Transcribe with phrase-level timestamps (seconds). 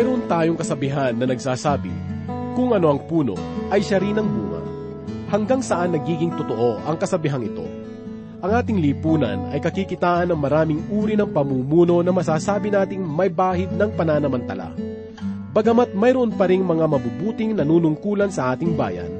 [0.00, 1.92] mayroon tayong kasabihan na nagsasabi,
[2.56, 3.36] kung ano ang puno,
[3.68, 4.64] ay siya rin ang bunga.
[5.28, 7.68] Hanggang saan nagiging totoo ang kasabihang ito?
[8.40, 13.68] Ang ating lipunan ay kakikitaan ng maraming uri ng pamumuno na masasabi nating may bahid
[13.76, 14.72] ng pananamantala.
[15.52, 19.12] Bagamat mayroon pa ring mga mabubuting nanunungkulan sa ating bayan,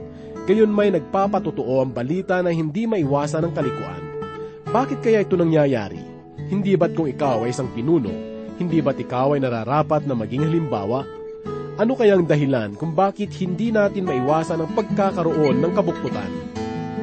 [0.49, 4.03] gayon may nagpapatotoo ang balita na hindi maiwasan ng kalikuan.
[4.73, 6.01] Bakit kaya ito nangyayari?
[6.49, 8.30] Hindi ba't kung ikaw ay isang pinuno,
[8.61, 11.09] hindi ba't ikaw ay nararapat na maging halimbawa?
[11.81, 16.29] Ano kayang dahilan kung bakit hindi natin maiwasan ang pagkakaroon ng kabuktutan?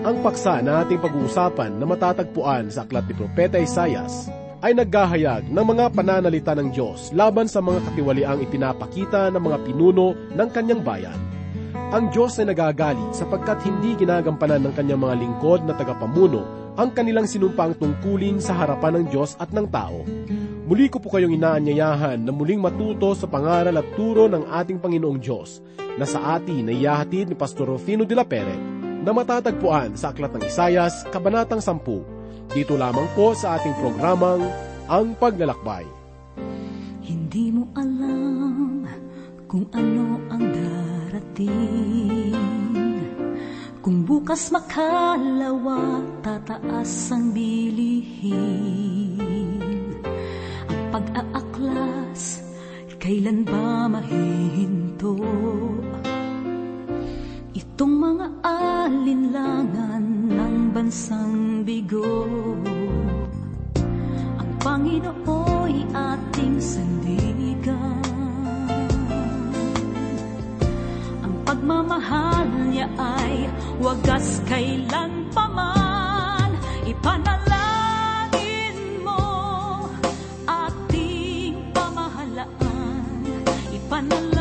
[0.06, 4.30] Ang paksa na ating pag-uusapan na matatagpuan sa aklat ni Propeta Isayas
[4.62, 10.14] ay naghahayag ng mga pananalita ng Diyos laban sa mga katiwaliang ipinapakita ng mga pinuno
[10.14, 11.18] ng kanyang bayan.
[11.88, 16.44] Ang Diyos ay nagagalit sapagkat hindi ginagampanan ng kanyang mga lingkod na tagapamuno
[16.75, 20.03] ang kanilang sinumpang tungkulin sa harapan ng Diyos at ng tao.
[20.67, 25.16] Muli ko po kayong inaanyayahan na muling matuto sa pangaral at turo ng ating Panginoong
[25.16, 25.64] Diyos
[25.95, 28.59] na sa atin ay iyahatid ni Pastor Rufino de la Pere
[29.00, 32.52] na matatagpuan sa Aklat ng Isayas, Kabanatang 10.
[32.52, 34.44] Dito lamang po sa ating programang
[34.92, 35.88] Ang Paglalakbay.
[37.00, 38.84] Hindi mo alam
[39.47, 40.44] kung ano ang
[41.08, 42.36] darating
[43.80, 48.44] Kung bukas makalawa, tataas ang bilihin
[50.67, 52.44] Ang pag-aaklas,
[53.00, 55.16] kailan ba mahihinto?
[57.55, 62.28] Itong mga alinlangan ng bansang bigo
[64.35, 66.06] Ang Panginoo'y ating
[71.98, 73.50] pagmamahal niya ay
[73.81, 76.53] wagas kailan pa man
[76.86, 79.90] Ipanalangin mo
[80.45, 83.41] ating pamahalaan.
[83.74, 84.37] Ipanalangin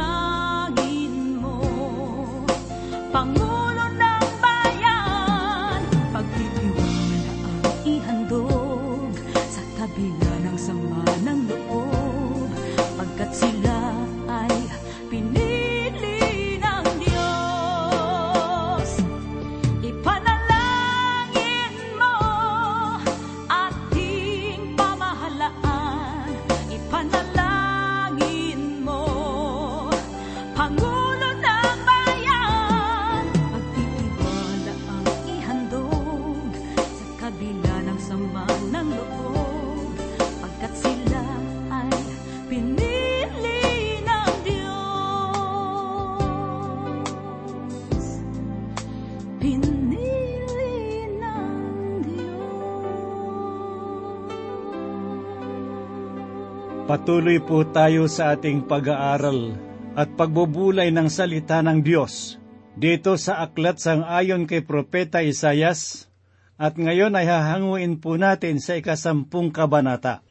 [56.97, 59.53] Patuloy po tayo sa ating pag-aaral
[59.93, 62.41] at pagbubulay ng salita ng Diyos
[62.73, 66.09] dito sa aklat sang ayon kay Propeta Isayas
[66.57, 70.25] at ngayon ay hahanguin po natin sa ikasampung kabanata.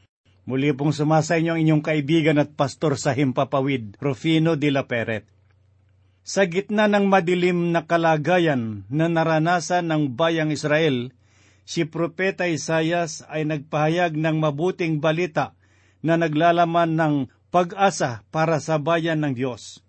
[0.50, 5.30] Muli pong sumasa inyo ang inyong kaibigan at pastor sa Himpapawid, Rufino de la Peret.
[6.26, 11.14] Sa gitna ng madilim na kalagayan na naranasan ng bayang Israel,
[11.62, 15.54] si Propeta Isayas ay nagpahayag ng mabuting balita
[16.06, 17.16] na naglalaman ng
[17.50, 19.82] pag-asa para sa bayan ng Diyos.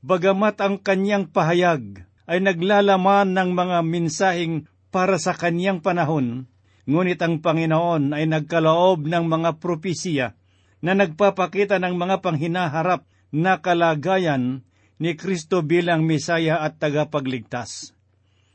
[0.00, 6.48] Bagamat ang kanyang pahayag ay naglalaman ng mga minsahing para sa kanyang panahon,
[6.88, 10.32] ngunit ang Panginoon ay nagkaloob ng mga propesiya
[10.80, 14.64] na nagpapakita ng mga panghinaharap na kalagayan
[14.98, 17.94] ni Kristo bilang Misaya at tagapagligtas.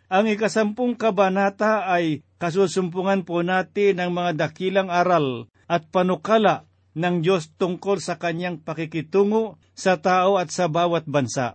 [0.08, 6.64] Ang ikasampung kabanata ay kasusumpungan po natin ng mga dakilang aral at panukala
[6.98, 11.54] ng Diyos tungkol sa kanyang pakikitungo sa tao at sa bawat bansa.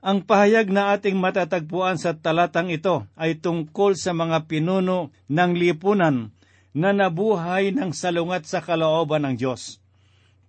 [0.00, 6.32] Ang pahayag na ating matatagpuan sa talatang ito ay tungkol sa mga pinuno ng lipunan
[6.70, 9.82] na nabuhay ng salungat sa kalooban ng Diyos.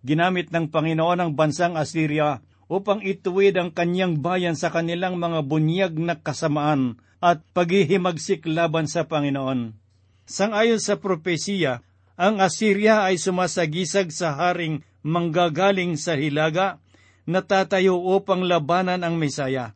[0.05, 2.39] Ginamit ng Panginoon ang bansang Assyria
[2.71, 9.03] upang ituwid ang kanyang bayan sa kanilang mga bunyag na kasamaan at paghihimagsik laban sa
[9.03, 9.75] Panginoon.
[10.23, 11.83] Sangayon sa propesiya,
[12.21, 16.77] ang Assyria ay sumasagisag sa haring manggagaling sa hilaga
[17.25, 19.73] na tatayo upang labanan ang Mesaya.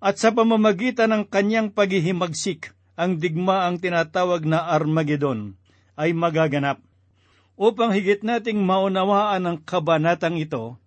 [0.00, 5.60] At sa pamamagitan ng kanyang paghihimagsik, ang digma ang tinatawag na Armageddon
[6.00, 6.80] ay magaganap.
[7.60, 10.80] Upang higit nating maunawaan ang kabanatang ito,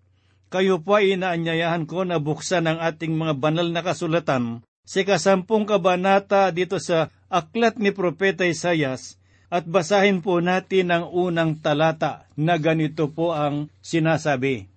[0.50, 5.70] kayo po ay inaanyayahan ko na buksan ang ating mga banal na kasulatan sa kasampung
[5.70, 9.17] kabanata dito sa Aklat ni Propeta Isayas
[9.48, 14.68] at basahin po natin ang unang talata na ganito po ang sinasabi.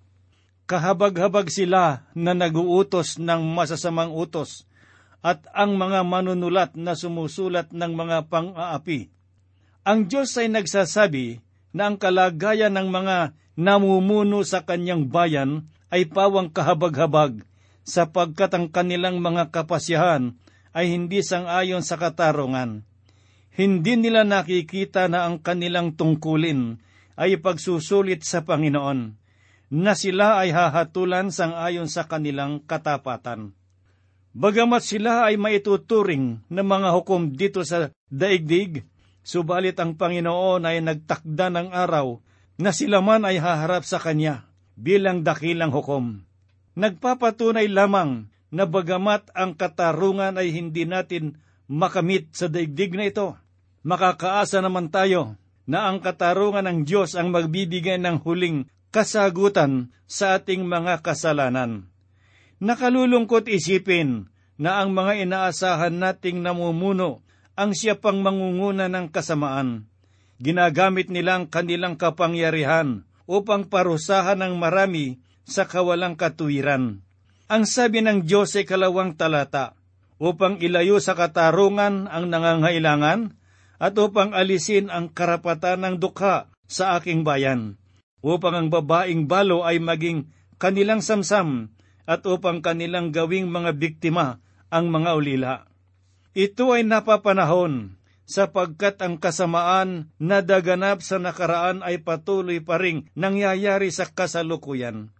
[0.63, 4.63] Kahabag-habag sila na naguutos ng masasamang utos
[5.19, 9.11] at ang mga manunulat na sumusulat ng mga pang-aapi.
[9.83, 11.43] Ang Diyos ay nagsasabi
[11.75, 17.43] na ang kalagayan ng mga namumuno sa kanyang bayan ay pawang kahabag-habag
[17.83, 20.39] sapagkat ang kanilang mga kapasyahan
[20.71, 22.87] ay hindi sangayon sa katarungan.
[23.51, 26.79] Hindi nila nakikita na ang kanilang tungkulin
[27.19, 29.19] ay pagsusulit sa Panginoon,
[29.71, 33.51] na sila ay hahatulan sangayon sa kanilang katapatan.
[34.31, 38.87] Bagamat sila ay maituturing ng mga hukom dito sa daigdig,
[39.27, 42.23] subalit ang Panginoon ay nagtakda ng araw
[42.55, 44.47] na sila man ay haharap sa Kanya
[44.79, 46.23] bilang dakilang hukom.
[46.79, 51.35] Nagpapatunay lamang na bagamat ang katarungan ay hindi natin
[51.71, 53.39] makamit sa daigdig na ito,
[53.87, 60.67] makakaasa naman tayo na ang katarungan ng Diyos ang magbibigay ng huling kasagutan sa ating
[60.67, 61.87] mga kasalanan.
[62.59, 64.27] Nakalulungkot isipin
[64.59, 67.23] na ang mga inaasahan nating namumuno
[67.55, 69.87] ang siya pang mangunguna ng kasamaan.
[70.43, 76.99] Ginagamit nilang kanilang kapangyarihan upang parusahan ng marami sa kawalang katuwiran.
[77.47, 79.77] Ang sabi ng Diyos ay kalawang talata,
[80.21, 83.33] upang ilayo sa katarungan ang nangangailangan
[83.81, 87.81] at upang alisin ang karapatan ng dukha sa aking bayan,
[88.21, 90.29] upang ang babaing balo ay maging
[90.61, 91.73] kanilang samsam
[92.05, 94.37] at upang kanilang gawing mga biktima
[94.69, 95.53] ang mga ulila.
[96.37, 97.97] Ito ay napapanahon
[98.29, 105.11] sapagkat ang kasamaan na daganap sa nakaraan ay patuloy pa ring nangyayari sa kasalukuyan.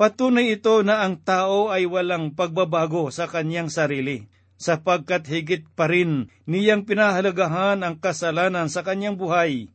[0.00, 4.24] Patunay ito na ang tao ay walang pagbabago sa kanyang sarili,
[4.56, 9.68] sapagkat higit pa rin niyang pinahalagahan ang kasalanan sa kanyang buhay.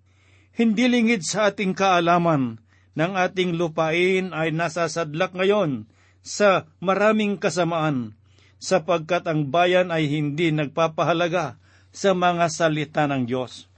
[0.58, 2.58] Hindi lingid sa ating kaalaman
[2.98, 5.86] ng ating lupain ay nasasadlak ngayon
[6.26, 8.18] sa maraming kasamaan,
[8.58, 11.62] sapagkat ang bayan ay hindi nagpapahalaga
[11.94, 13.70] sa mga salita ng Diyos.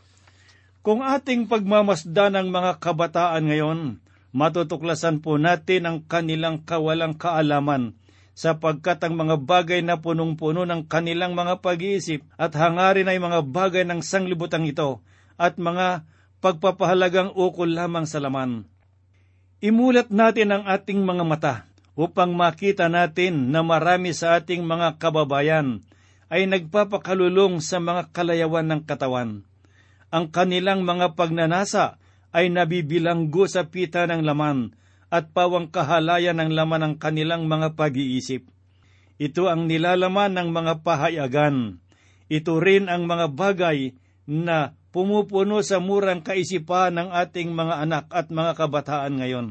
[0.80, 3.80] Kung ating pagmamasdan ng mga kabataan ngayon,
[4.36, 7.98] matutuklasan po natin ang kanilang kawalang kaalaman
[8.40, 13.84] sapagkat ang mga bagay na punong-puno ng kanilang mga pag-iisip at hangarin ay mga bagay
[13.84, 15.04] ng sanglibutang ito
[15.36, 16.08] at mga
[16.40, 18.64] pagpapahalagang ukol lamang sa laman.
[19.60, 21.56] Imulat natin ang ating mga mata
[22.00, 25.84] upang makita natin na marami sa ating mga kababayan
[26.32, 29.44] ay nagpapakalulong sa mga kalayawan ng katawan.
[30.08, 32.00] Ang kanilang mga pagnanasa
[32.36, 34.78] ay nabibilanggo sa pita ng laman
[35.10, 38.46] at pawang kahalayan ng laman ng kanilang mga pag-iisip.
[39.20, 41.82] Ito ang nilalaman ng mga pahayagan.
[42.30, 43.98] Ito rin ang mga bagay
[44.30, 49.48] na pumupuno sa murang kaisipan ng ating mga anak at mga kabataan ngayon.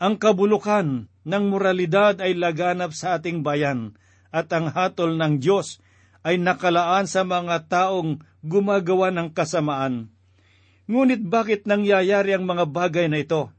[0.00, 3.98] Ang kabulukan ng moralidad ay laganap sa ating bayan
[4.30, 5.82] at ang hatol ng Diyos
[6.22, 10.08] ay nakalaan sa mga taong gumagawa ng kasamaan.
[10.90, 13.54] Ngunit bakit nangyayari ang mga bagay na ito?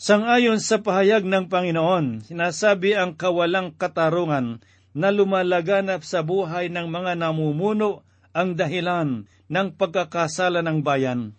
[0.00, 4.64] Sangayon sa pahayag ng Panginoon, sinasabi ang kawalang katarungan
[4.96, 8.00] na lumalaganap sa buhay ng mga namumuno
[8.32, 11.36] ang dahilan ng pagkakasala ng bayan.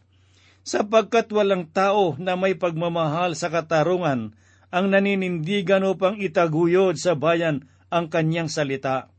[0.62, 4.38] Sapagkat walang tao na may pagmamahal sa katarungan
[4.69, 9.10] ang naninindigan upang itaguyod sa bayan ang kanyang salita.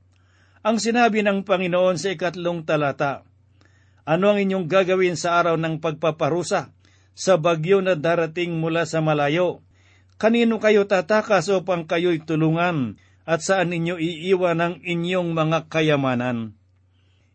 [0.62, 3.26] Ang sinabi ng Panginoon sa ikatlong talata,
[4.04, 6.76] Ano ang inyong gagawin sa araw ng pagpaparusa,
[7.16, 9.64] sa bagyo na darating mula sa malayo?
[10.20, 16.52] Kanino kayo tatakas upang kayo'y tulungan, at saan ninyo iiwan ang inyong mga kayamanan?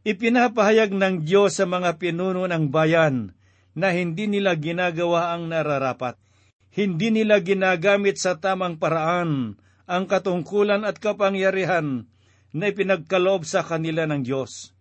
[0.05, 3.33] Ipinapahayag ng Diyos sa mga pinuno ng bayan
[3.73, 6.21] na hindi nila ginagawa ang nararapat.
[6.69, 9.57] Hindi nila ginagamit sa tamang paraan
[9.89, 12.05] ang katungkulan at kapangyarihan
[12.53, 14.77] na ipinagkaloob sa kanila ng Diyos.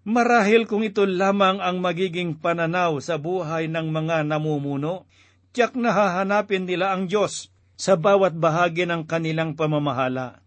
[0.00, 5.04] Marahil kung ito lamang ang magiging pananaw sa buhay ng mga namumuno,
[5.52, 10.40] tiyak na hahanapin nila ang Diyos sa bawat bahagi ng kanilang pamamahala.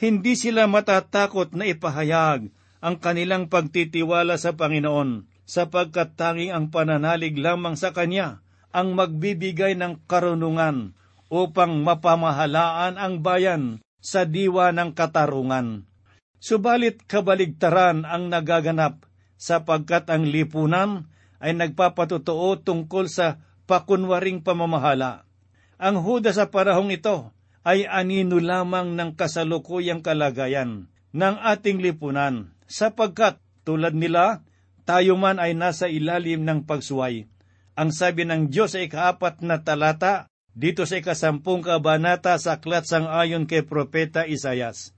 [0.00, 2.48] Hindi sila matatakot na ipahayag
[2.80, 8.40] ang kanilang pagtitiwala sa Panginoon, sapagkat tanging ang pananalig lamang sa Kanya
[8.72, 10.96] ang magbibigay ng karunungan
[11.28, 15.88] upang mapamahalaan ang bayan sa diwa ng katarungan.
[16.44, 19.08] Subalit kabaligtaran ang nagaganap
[19.40, 21.08] sapagkat ang lipunan
[21.40, 25.24] ay nagpapatotoo tungkol sa pakunwaring pamamahala.
[25.80, 27.32] Ang huda sa panahong ito
[27.64, 34.44] ay anino lamang ng kasalukuyang kalagayan ng ating lipunan sapagkat tulad nila,
[34.84, 37.24] tayo man ay nasa ilalim ng pagsuway.
[37.72, 43.08] Ang sabi ng Diyos ay kaapat na talata, dito sa ikasampung kabanata sa aklat sang
[43.10, 44.93] ayon kay Propeta Isayas.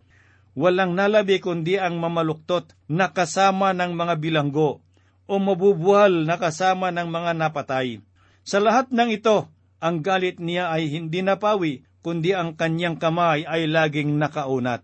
[0.56, 4.80] Walang nalabi kundi ang mamaluktot na kasama ng mga bilanggo
[5.28, 8.00] o mabubuhal na kasama ng mga napatay.
[8.40, 9.52] Sa lahat ng ito,
[9.84, 14.80] ang galit niya ay hindi napawi, kundi ang kanyang kamay ay laging nakaunat.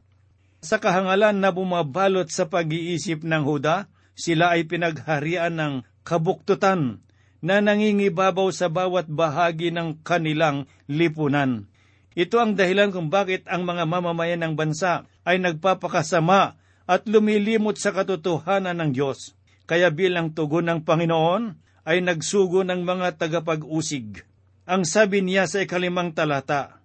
[0.61, 5.75] Sa kahangalan na bumabalot sa pag-iisip ng Huda, sila ay pinagharian ng
[6.05, 7.00] kabuktutan
[7.41, 11.67] na nangingibabaw sa bawat bahagi ng kanilang lipunan.
[12.12, 17.95] Ito ang dahilan kung bakit ang mga mamamayan ng bansa ay nagpapakasama at lumilimot sa
[17.95, 19.38] katotohanan ng Diyos.
[19.67, 24.26] Kaya bilang tugon ng Panginoon ay nagsugo ng mga tagapag-usig.
[24.67, 26.83] Ang sabi niya sa ikalimang talata,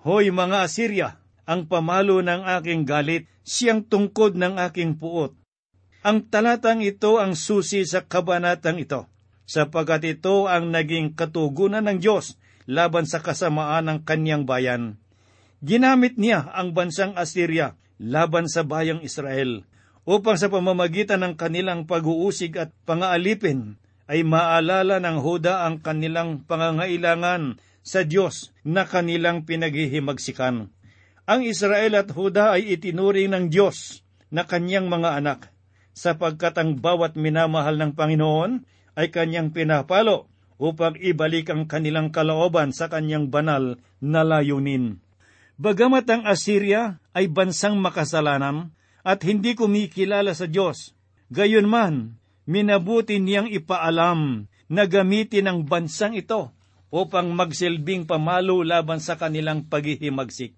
[0.00, 1.08] Hoy mga Assyria,
[1.44, 5.36] ang pamalo ng aking galit, siyang tungkod ng aking puot.
[6.00, 9.10] Ang talatang ito ang susi sa kabanatang ito
[9.50, 12.38] sapagkat ito ang naging katugunan ng Diyos
[12.70, 15.02] laban sa kasamaan ng kanyang bayan.
[15.60, 19.68] Ginamit niya ang bansang Assyria laban sa bayang Israel
[20.08, 23.76] upang sa pamamagitan ng kanilang pag-uusig at pangaalipin
[24.08, 30.72] ay maalala ng Huda ang kanilang pangangailangan sa Diyos na kanilang pinaghihimagsikan.
[31.28, 34.02] Ang Israel at Huda ay itinuring ng Diyos
[34.32, 35.52] na kanyang mga anak,
[35.94, 40.26] sapagkat ang bawat minamahal ng Panginoon ay kanyang pinapalo
[40.56, 44.98] upang ibalik ang kanilang kalooban sa kanyang banal na layunin.
[45.60, 48.72] Bagamat ang Assyria ay bansang makasalanan
[49.04, 50.96] at hindi kumikilala sa Diyos,
[51.28, 52.16] gayon man,
[52.48, 56.56] minabuti niyang ipaalam na gamitin ang bansang ito
[56.88, 60.56] upang magsilbing pamalo laban sa kanilang paghihimagsik.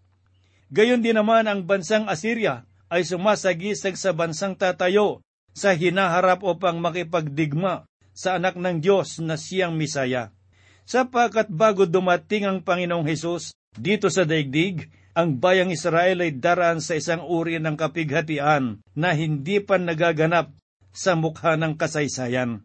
[0.71, 5.19] Gayon din naman ang bansang Assyria ay sumasagisag sa bansang tatayo
[5.51, 10.31] sa hinaharap upang makipagdigma sa anak ng Diyos na siyang Misaya.
[10.83, 16.97] Sapagkat bago dumating ang Panginoong Hesus dito sa daigdig, ang bayang Israel ay daraan sa
[16.97, 20.53] isang uri ng kapighatian na hindi pa nagaganap
[20.93, 22.65] sa mukha ng kasaysayan.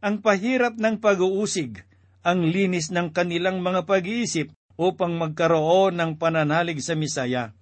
[0.00, 1.84] Ang pahirap ng pag-uusig,
[2.24, 4.50] ang linis ng kanilang mga pag-iisip
[4.80, 7.52] upang magkaroon ng pananalig sa Misaya.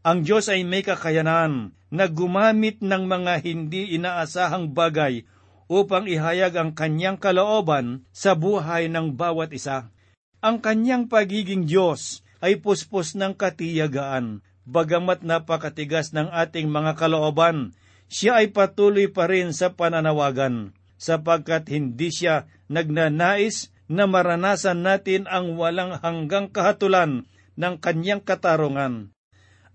[0.00, 5.26] Ang Diyos ay may kakayanan na gumamit ng mga hindi inaasahang bagay
[5.70, 9.94] upang ihayag ang kanyang kalooban sa buhay ng bawat isa.
[10.42, 17.70] Ang kanyang pagiging Diyos ay puspos ng katiyagaan, bagamat napakatigas ng ating mga kalooban,
[18.10, 25.54] siya ay patuloy pa rin sa pananawagan, sapagkat hindi siya nagnanais na maranasan natin ang
[25.54, 29.14] walang hanggang kahatulan ng kanyang katarungan.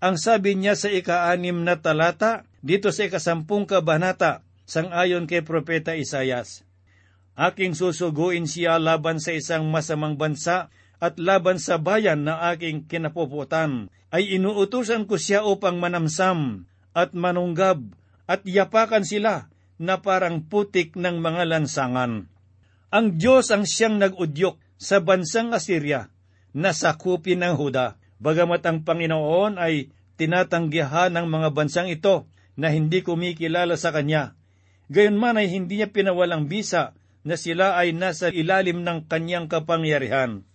[0.04, 6.66] Ang sabi niya sa ika-anim na talata, dito sa ikasampung kabanata, sangayon kay Propeta Isayas.
[7.38, 13.94] Aking susuguin siya laban sa isang masamang bansa at laban sa bayan na aking kinapuputan,
[14.10, 17.84] ay inuutusan ko siya upang manamsam at manunggab
[18.26, 22.32] at yapakan sila na parang putik ng mga lansangan.
[22.96, 26.08] Ang Diyos ang siyang nag-udyok sa bansang Assyria
[26.56, 32.24] na sakupin ng Huda, bagamat ang Panginoon ay tinatanggihan ng mga bansang ito
[32.56, 34.40] na hindi kumikilala sa Kanya
[34.90, 36.94] Gayunman ay hindi niya pinawalang bisa
[37.26, 40.46] na sila ay nasa ilalim ng kanyang kapangyarihan.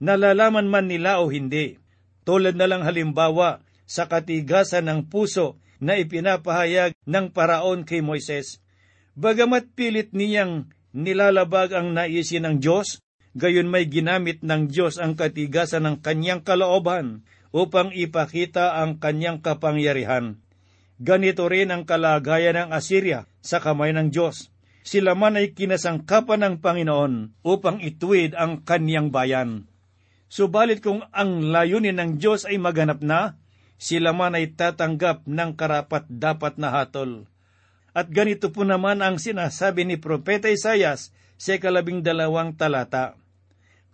[0.00, 1.76] Nalalaman man nila o hindi,
[2.24, 8.64] tulad na lang halimbawa sa katigasan ng puso na ipinapahayag ng paraon kay Moises.
[9.14, 13.04] Bagamat pilit niyang nilalabag ang naisin ng Diyos,
[13.36, 20.40] gayon may ginamit ng Diyos ang katigasan ng kanyang kalooban upang ipakita ang kanyang kapangyarihan.
[21.02, 24.54] Ganito rin ang kalagayan ng Assyria sa kamay ng Diyos.
[24.84, 29.66] Sila man ay kinasangkapan ng Panginoon upang ituwid ang kaniyang bayan.
[30.28, 33.40] Subalit kung ang layunin ng Diyos ay maganap na,
[33.80, 37.26] sila man ay tatanggap ng karapat dapat na hatol.
[37.94, 43.14] At ganito po naman ang sinasabi ni Propeta Isayas sa kalabing dalawang talata.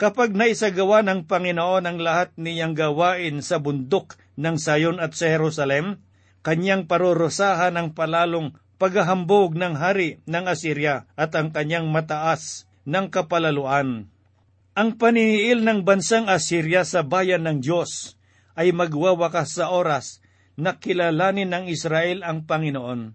[0.01, 6.01] Kapag naisagawa ng Panginoon ang lahat niyang gawain sa bundok ng Sayon at sa Jerusalem,
[6.41, 14.09] kanyang parurusahan ang palalong paghahambog ng hari ng Assyria at ang kanyang mataas ng kapalaluan.
[14.73, 18.17] Ang paniniil ng bansang Assyria sa bayan ng Diyos
[18.57, 20.25] ay magwawakas sa oras
[20.57, 23.13] na kilalanin ng Israel ang Panginoon.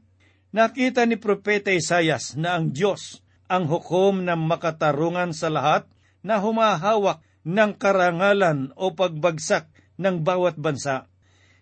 [0.55, 5.85] Nakita ni Propeta Isayas na ang Diyos ang hukom ng makatarungan sa lahat
[6.25, 9.69] na humahawak ng karangalan o pagbagsak
[10.01, 11.05] ng bawat bansa.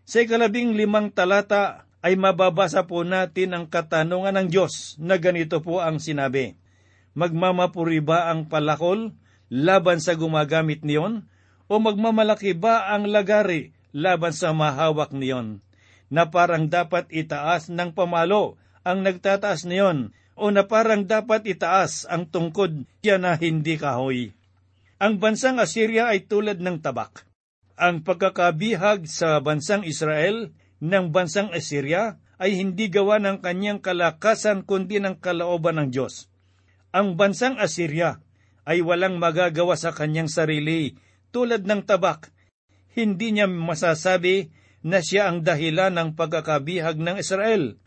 [0.03, 5.79] Sa ikalabing limang talata ay mababasa po natin ang katanungan ng Diyos na ganito po
[5.79, 6.60] ang sinabi.
[7.15, 9.15] Magmamapuri ba ang palakol
[9.48, 11.29] laban sa gumagamit niyon?
[11.74, 15.62] o magmamalaki ba ang lagari laban sa mahawak niyon,
[16.13, 22.25] na parang dapat itaas ng pamalo ang nagtataas niyon, o na parang dapat itaas ang
[22.25, 24.33] tungkod niya na hindi kahoy.
[24.98, 27.25] Ang bansang Assyria ay tulad ng tabak.
[27.74, 35.01] Ang pagkakabihag sa bansang Israel ng bansang Assyria ay hindi gawa ng kanyang kalakasan kundi
[35.01, 36.30] ng kalooban ng Diyos.
[36.94, 38.22] Ang bansang Assyria
[38.70, 40.94] ay walang magagawa sa kanyang sarili
[41.34, 42.30] tulad ng tabak.
[42.94, 44.53] Hindi niya masasabi
[44.86, 47.82] na siya ang dahilan ng pagkakabihag ng Israel.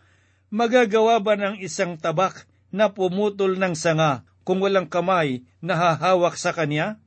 [0.50, 6.50] Magagawa ba ng isang tabak na pumutol ng sanga kung walang kamay na hahawak sa
[6.50, 6.98] kanya?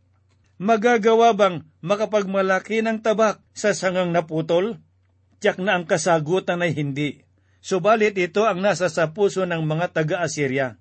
[0.59, 4.83] Magagawa bang makapagmalaki ng tabak sa sangang naputol?
[5.39, 7.23] Tiyak na ang kasagutan ay hindi.
[7.63, 10.75] Subalit ito ang nasa sa puso ng mga taga-Assyria.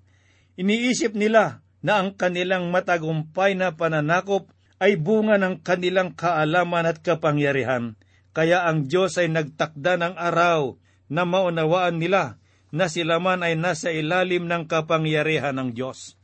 [0.59, 4.51] Iniisip nila na ang kanilang matagumpay na pananakop
[4.83, 7.95] ay bunga ng kanilang kaalaman at kapangyarihan.
[8.35, 10.75] Kaya ang Diyos ay nagtakda ng araw
[11.07, 12.35] na maunawaan nila
[12.75, 16.18] na sila man ay nasa ilalim ng kapangyarihan ng Diyos.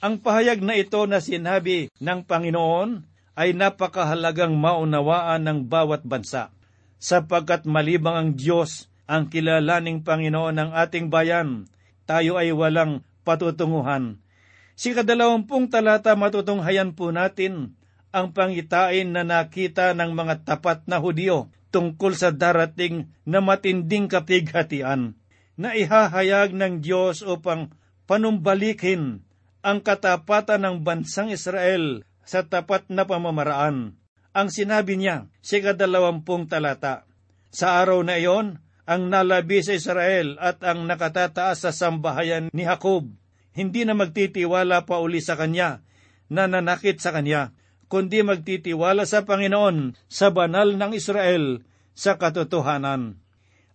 [0.00, 3.04] Ang pahayag na ito na sinabi ng Panginoon
[3.36, 6.48] ay napakahalagang maunawaan ng bawat bansa,
[6.96, 11.68] sapagkat malibang ang Diyos ang kilalaning Panginoon ng ating bayan,
[12.08, 14.24] tayo ay walang patutunguhan.
[14.72, 17.76] Si kadalawampung talata matutunghayan po natin
[18.08, 25.12] ang pangitain na nakita ng mga tapat na Hudyo tungkol sa darating na matinding kapighatian
[25.60, 27.76] na ihahayag ng Diyos upang
[28.08, 29.28] panumbalikin
[29.60, 33.96] ang katapatan ng bansang Israel sa tapat na pamamaraan.
[34.30, 37.04] Ang sinabi niya sa kadalawampung talata,
[37.50, 43.10] Sa araw na iyon, ang nalabi sa Israel at ang nakatataas sa sambahayan ni Jacob,
[43.54, 45.82] hindi na magtitiwala pa uli sa kanya,
[46.30, 47.50] na nanakit sa kanya,
[47.90, 53.18] kundi magtitiwala sa Panginoon, sa banal ng Israel, sa katotohanan.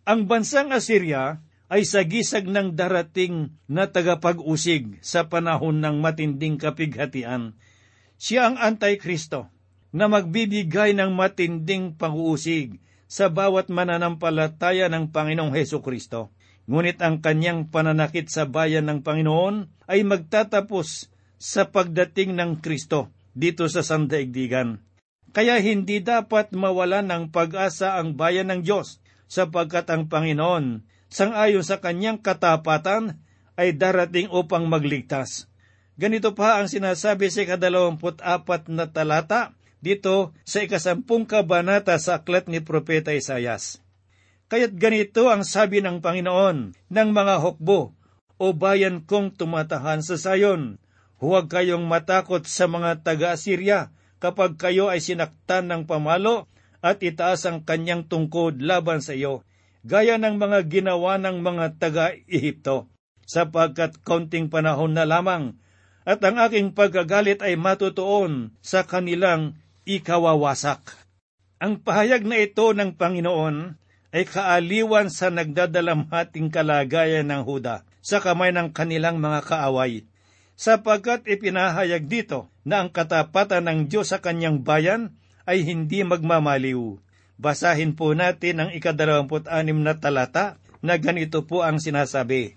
[0.08, 7.58] Ang bansang Assyria ay sagisag ng darating na tagapag-usig sa panahon ng matinding kapighatian.
[8.22, 9.50] Siya ang Antikristo
[9.96, 12.78] na magbibigay ng matinding pag-uusig
[13.10, 16.34] sa bawat mananampalataya ng Panginoong Heso Kristo.
[16.66, 23.70] Ngunit ang kanyang pananakit sa bayan ng Panginoon ay magtatapos sa pagdating ng Kristo dito
[23.70, 24.82] sa sandaigdigan.
[25.36, 31.80] Kaya hindi dapat mawala ng pag-asa ang bayan ng Diyos sapagkat ang Panginoon sangayon sa
[31.80, 33.24] kanyang katapatan
[33.56, 35.48] ay darating upang magligtas.
[35.96, 42.52] Ganito pa ang sinasabi sa kadalawamput apat na talata dito sa ikasampung kabanata sa aklat
[42.52, 43.80] ni Propeta Isayas.
[44.52, 47.96] Kaya't ganito ang sabi ng Panginoon ng mga hukbo,
[48.36, 50.84] o bayan kong tumatahan sa sayon.
[51.24, 56.52] Huwag kayong matakot sa mga taga-Assyria kapag kayo ay sinaktan ng pamalo
[56.84, 59.48] at itaas ang kanyang tungkod laban sa iyo
[59.86, 62.90] gaya ng mga ginawa ng mga taga-Ehipto,
[63.30, 65.54] sapagkat kaunting panahon na lamang,
[66.06, 70.82] at ang aking pagkagalit ay matutuon sa kanilang ikawawasak.
[71.62, 73.78] Ang pahayag na ito ng Panginoon
[74.14, 80.06] ay kaaliwan sa nagdadalamhating kalagayan ng Huda sa kamay ng kanilang mga kaaway,
[80.58, 87.05] sapagkat ipinahayag dito na ang katapatan ng Diyos sa kanyang bayan ay hindi magmamaliw
[87.36, 92.56] Basahin po natin ang ikadalawamput-anim na talata na ganito po ang sinasabi.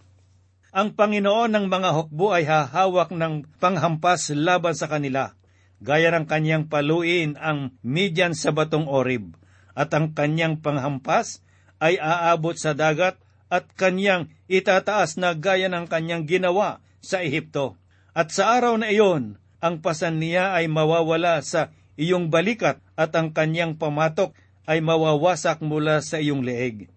[0.70, 5.34] Ang Panginoon ng mga hukbo ay hahawak ng panghampas laban sa kanila,
[5.82, 9.34] gaya ng kanyang paluin ang Midian sa batong orib,
[9.72, 11.40] at ang kanyang panghampas
[11.80, 17.80] ay aabot sa dagat at kanyang itataas na gaya ng kanyang ginawa sa Ehipto.
[18.12, 23.34] At sa araw na iyon, ang pasan niya ay mawawala sa iyong balikat at ang
[23.34, 24.36] kanyang pamatok
[24.68, 26.92] ay mawawasak mula sa iyong leeg.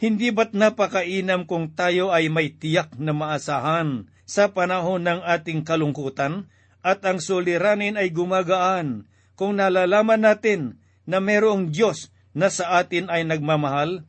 [0.00, 6.48] Hindi ba't napakainam kung tayo ay may tiyak na maasahan sa panahon ng ating kalungkutan
[6.80, 13.28] at ang suliranin ay gumagaan kung nalalaman natin na merong Diyos na sa atin ay
[13.28, 14.08] nagmamahal?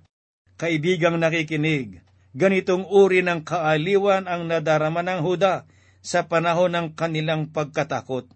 [0.55, 5.67] Kaibigang nakikinig, ganitong uri ng kaaliwan ang nadarama ng Huda
[5.99, 8.31] sa panahon ng kanilang pagkatakot.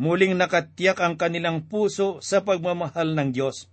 [0.00, 3.68] Muling nakatiyak ang kanilang puso sa pagmamahal ng Diyos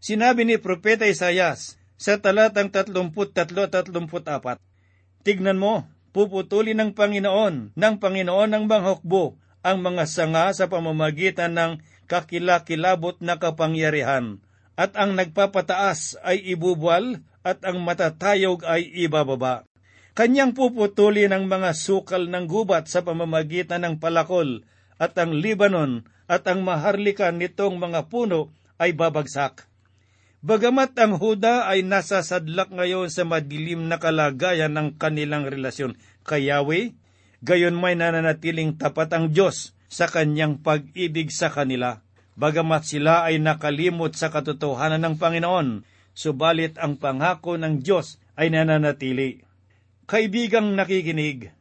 [0.00, 4.56] Sinabi ni Propeta Isayas sa talatang 33-34,
[5.20, 5.84] Tignan mo,
[6.16, 13.36] puputulin ng Panginoon, ng Panginoon ng banghokbo, ang mga sanga sa pamamagitan ng kakilakilabot na
[13.36, 14.40] kapangyarihan,
[14.72, 19.68] at ang nagpapataas ay ibubwal, at ang matatayog ay ibababa.
[20.16, 24.64] Kanyang puputulin ang mga sukal ng gubat sa pamamagitan ng palakol,
[24.96, 29.69] at ang Libanon at ang maharlikan nitong mga puno ay babagsak.
[30.40, 36.48] Bagamat ang Huda ay nasa sadlak ngayon sa madilim na kalagayan ng kanilang relasyon kay
[36.48, 36.96] Yahweh,
[37.44, 42.00] gayon may nananatiling tapat ang Diyos sa kanyang pag-ibig sa kanila.
[42.40, 45.84] Bagamat sila ay nakalimot sa katotohanan ng Panginoon,
[46.16, 49.44] subalit ang pangako ng Diyos ay nananatili.
[50.08, 51.52] Kaibigang nakikinig,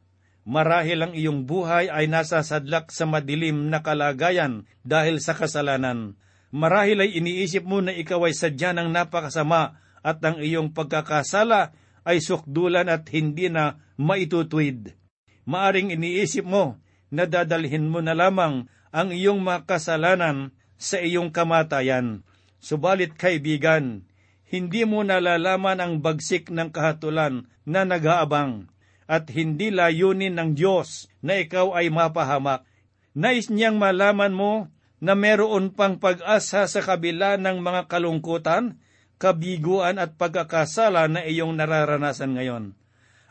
[0.48, 6.16] marahil ang iyong buhay ay nasa sadlak sa madilim na kalagayan dahil sa kasalanan
[6.50, 12.18] Marahil ay iniisip mo na ikaw ay sadya ng napakasama at ang iyong pagkakasala ay
[12.24, 14.98] sukdulan at hindi na maitutwid.
[15.46, 16.82] Maaring iniisip mo
[17.14, 22.26] na dadalhin mo na lamang ang iyong makasalanan sa iyong kamatayan.
[22.58, 24.10] Subalit kaibigan,
[24.50, 28.66] hindi mo nalalaman ang bagsik ng kahatulan na nag-aabang
[29.06, 32.66] at hindi layunin ng Diyos na ikaw ay mapahamak.
[33.14, 34.54] Nais niyang malaman mo
[35.00, 38.80] na meron pang pag-asa sa kabila ng mga kalungkutan,
[39.20, 42.76] kabiguan at pagkakasala na iyong nararanasan ngayon.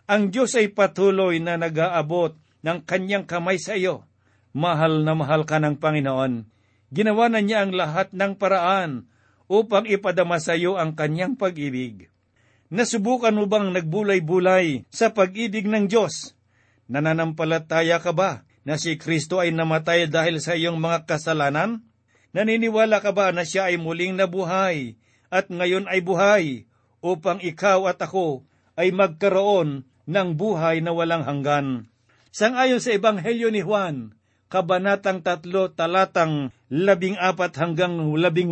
[0.09, 4.09] Ang Diyos ay patuloy na nag-aabot ng kanyang kamay sa iyo.
[4.57, 6.49] Mahal na mahal ka ng Panginoon.
[6.89, 9.05] Ginawa na niya ang lahat ng paraan
[9.45, 12.09] upang ipadama sa iyo ang kanyang pag-ibig.
[12.73, 16.33] Nasubukan mo bang nagbulay-bulay sa pag-ibig ng Diyos?
[16.89, 21.81] Nananampalataya ka ba na si Kristo ay namatay dahil sa iyong mga kasalanan?
[22.37, 25.01] Naniniwala ka ba na siya ay muling nabuhay
[25.33, 26.45] at ngayon ay buhay
[27.01, 28.45] upang ikaw at ako
[28.77, 31.89] ay magkaroon ng buhay na walang hanggan?
[32.29, 34.13] Sangayon sa Ebanghelyo ni Juan,
[34.53, 38.45] Kabanatang 3, talatang 14 hanggang 18,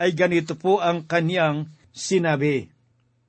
[0.00, 2.68] ay ganito po ang kaniyang sinabi.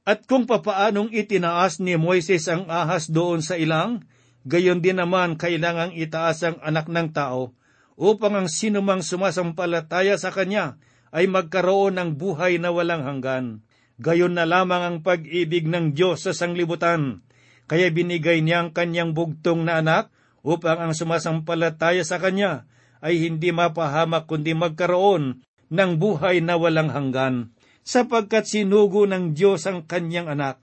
[0.03, 4.03] At kung papaanong itinaas ni Moises ang ahas doon sa ilang,
[4.47, 7.53] gayon din naman kailangang itaas ang anak ng tao
[7.99, 13.61] upang ang sinumang sumasampalataya sa kanya ay magkaroon ng buhay na walang hanggan.
[14.01, 17.21] Gayon na lamang ang pag-ibig ng Diyos sa sanglibutan,
[17.69, 20.09] kaya binigay niya ang kanyang bugtong na anak
[20.41, 22.65] upang ang sumasampalataya sa kanya
[23.05, 27.53] ay hindi mapahamak kundi magkaroon ng buhay na walang hanggan.
[27.81, 30.61] Sapagkat sinugo ng Diyos ang kanyang anak,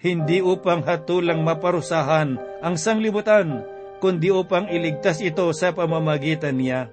[0.00, 3.68] hindi upang hatulang maparusahan ang sanglibutan,
[4.00, 6.88] kundi upang iligtas ito sa pamamagitan niya.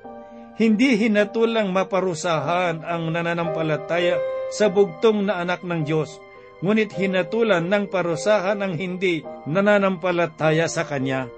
[0.60, 4.20] Hindi hinatulang maparusahan ang nananampalataya
[4.52, 6.20] sa bugtong na anak ng Diyos,
[6.60, 11.32] ngunit hinatulan ng parusahan ang hindi nananampalataya sa Kanya.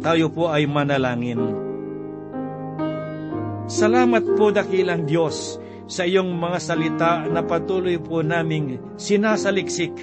[0.00, 1.42] Tayo po ay manalangin.
[3.66, 9.94] Salamat po dakilang Diyos sa iyong mga salita na patuloy po naming sinasaliksik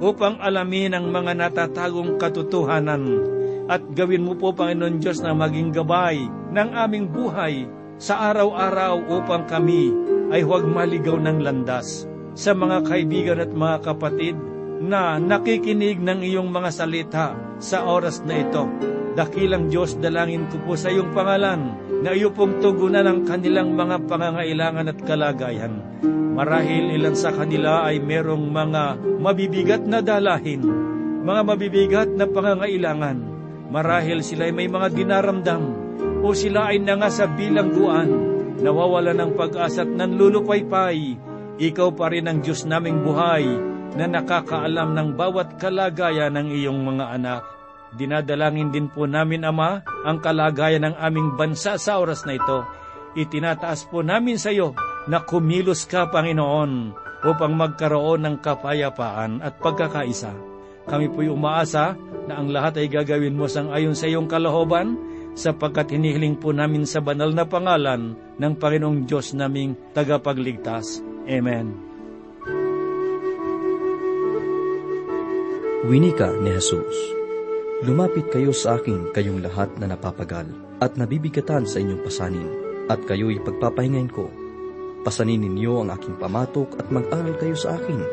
[0.00, 3.30] upang alamin ang mga natatagong katotohanan
[3.70, 7.70] at gawin mo po, Panginoon Diyos, na maging gabay ng aming buhay
[8.02, 9.94] sa araw-araw upang kami
[10.34, 12.02] ay huwag maligaw ng landas.
[12.34, 14.34] Sa mga kaibigan at mga kapatid
[14.82, 17.26] na nakikinig ng iyong mga salita
[17.62, 18.66] sa oras na ito,
[19.18, 24.06] dakilang Diyos, dalangin ko po sa iyong pangalan na iyo pong tugunan ang kanilang mga
[24.06, 25.74] pangangailangan at kalagayan.
[26.30, 28.82] Marahil ilan sa kanila ay merong mga
[29.20, 30.62] mabibigat na dalahin,
[31.20, 33.18] mga mabibigat na pangangailangan.
[33.70, 35.62] Marahil sila ay may mga dinaramdam
[36.24, 38.08] o sila ay nangasa bilangguan,
[38.62, 41.18] nawawala ng pag-asa at nanlulupaypay.
[41.60, 43.44] Ikaw pa rin ang Diyos naming buhay
[44.00, 47.59] na nakakaalam ng bawat kalagayan ng iyong mga anak.
[47.90, 52.62] Dinadalangin din po namin, Ama, ang kalagayan ng aming bansa sa oras na ito.
[53.18, 54.78] Itinataas po namin sa iyo
[55.10, 56.94] na kumilos ka, Panginoon,
[57.26, 60.30] upang magkaroon ng kapayapaan at pagkakaisa.
[60.86, 61.98] Kami po'y umaasa
[62.30, 64.94] na ang lahat ay gagawin mo sang ayon sa iyong kalahoban,
[65.34, 71.02] sapagkat hinihiling po namin sa banal na pangalan ng Panginoong Diyos naming tagapagligtas.
[71.26, 71.74] Amen.
[75.86, 77.19] Winika ni Jesus
[77.80, 80.44] Lumapit kayo sa akin kayong lahat na napapagal
[80.84, 82.48] at nabibigatan sa inyong pasanin,
[82.92, 84.28] at kayo'y pagpapahingain ko.
[85.00, 88.04] Pasanin ninyo ang aking pamatok at mag-aral kayo sa akin.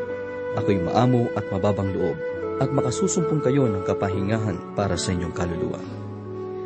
[0.56, 2.16] Ako'y maamo at mababang loob,
[2.64, 5.80] at makasusumpong kayo ng kapahingahan para sa inyong kaluluwa.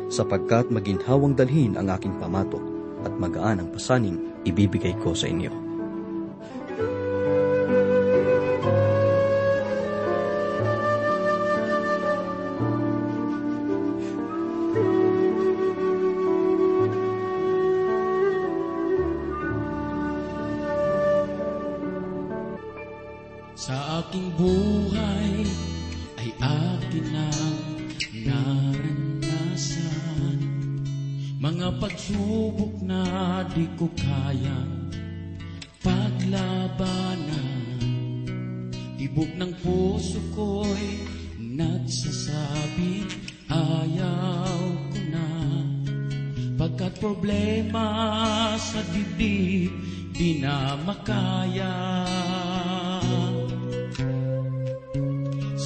[0.07, 2.63] Sapagkat maginhawang dalhin ang aking pamatok
[3.03, 5.62] at magaan ang pasaning ibibigay ko sa inyo.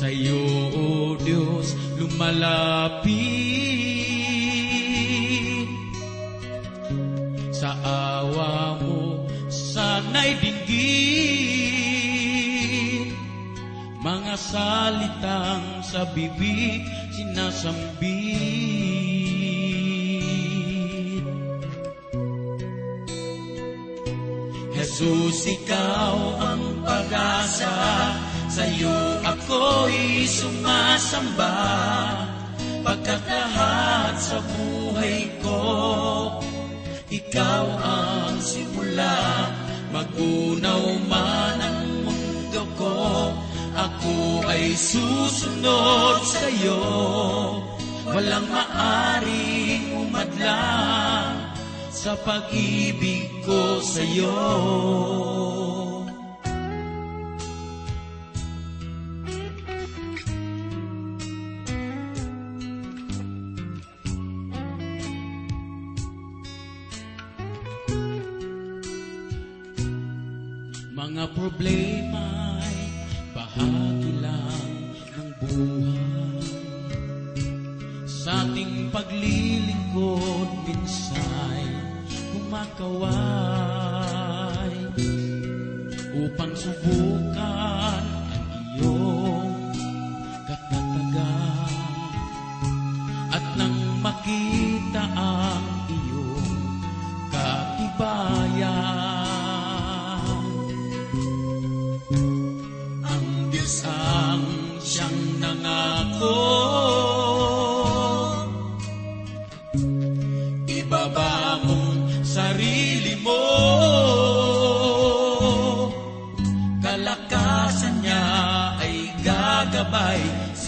[0.07, 0.39] Sa iyo,
[0.71, 3.11] O Diyos, lumalapit.
[7.51, 11.51] Sa awa mo, sana'y dinggin.
[13.99, 18.07] Mga salitang sa bibig sinasambit.
[24.71, 27.75] Jesus, ikaw ang pag-asa
[28.57, 29.16] Sa'yo
[29.47, 31.55] ako'y sumasamba
[32.83, 35.59] Pagkat lahat sa buhay ko.
[37.07, 39.47] Ikaw ang simula
[39.95, 43.31] Magunaw man ang mundo ko.
[43.71, 46.83] Ako ay susunod sa'yo
[48.11, 51.55] Walang maaring umadlang
[51.93, 54.35] Sa pag-ibig ko sa'yo
[71.17, 72.77] Mga problema'y
[73.33, 74.69] bahagi lang
[75.17, 76.45] ng buhay.
[78.05, 81.73] Sa ating paglilingkod minsay
[82.37, 83.17] kumakaway
[86.21, 87.06] Upang subukan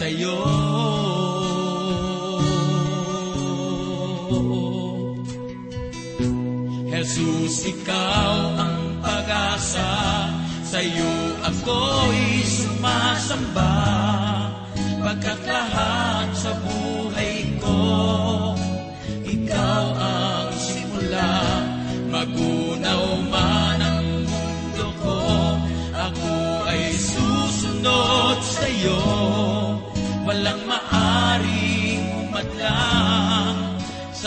[0.09, 0.37] sa'yo.
[6.89, 9.89] Jesus, ikaw ang pag-asa.
[10.65, 13.73] Sa'yo ako'y sumasamba.
[15.01, 16.18] Pagkat lahat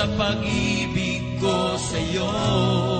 [0.02, 2.26] Sa pag-ibig ko sa'yo.
[2.26, 2.91] Sa'yo,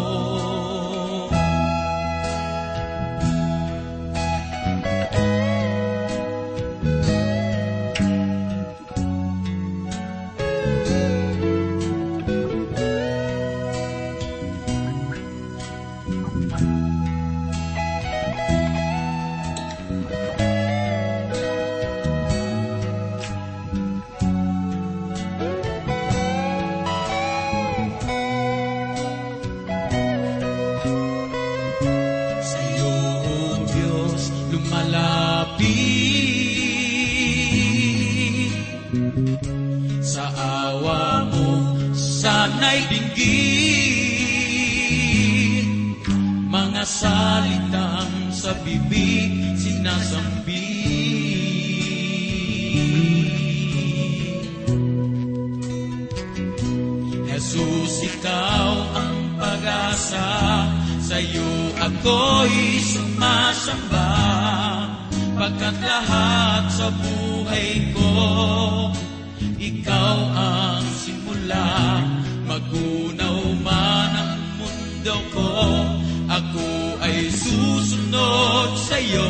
[76.32, 79.28] Ako ay susunod sa'yo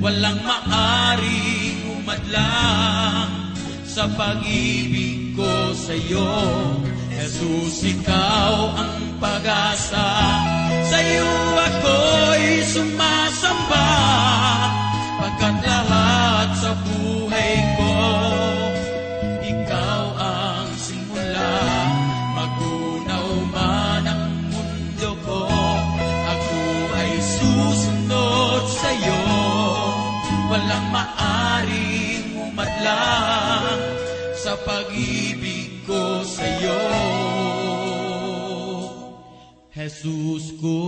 [0.00, 3.46] Walang maaring umadlang
[3.84, 6.28] sa pag-ibig ko sa iyo.
[7.08, 10.06] Jesus, ikaw ang pag-asa.
[10.84, 13.88] Sa iyo ako'y sumasamba.
[15.16, 17.05] Pagkat lahat sa buhay
[32.86, 33.82] susunod
[34.36, 36.82] sa pag-ibig ko sa iyo.
[39.74, 40.78] Jesus ko.